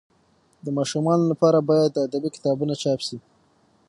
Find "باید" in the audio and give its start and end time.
1.69-2.01